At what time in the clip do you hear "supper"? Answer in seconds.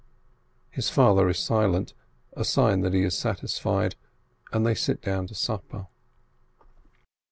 5.35-5.89